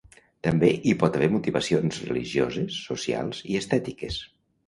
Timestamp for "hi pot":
0.87-1.17